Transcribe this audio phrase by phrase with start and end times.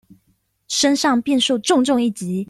[0.67, 2.39] 身上便受到重重一擊